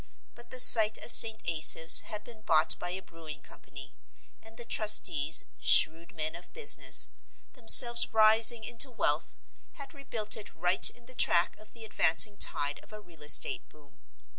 [0.33, 1.47] But the site of St.
[1.47, 3.93] Asaph's had been bought by a brewing company,
[4.41, 7.09] and the trustees, shrewd men of business,
[7.53, 9.35] themselves rising into wealth,
[9.73, 13.69] had rebuilt it right in the track of the advancing tide of a real estate
[13.69, 13.99] boom.